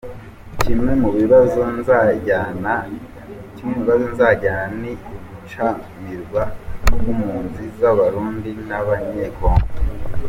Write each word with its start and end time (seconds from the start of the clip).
Kimwe 0.61 0.91
mu 1.01 1.09
bibazo 1.17 1.61
nzajyana 1.77 2.73
ni 3.63 3.73
ugucanirwa 4.97 6.43
ku 6.83 7.09
mpunzi 7.17 7.63
z’Abarundi 7.77 8.51
n’Abanyecongo. 8.67 9.77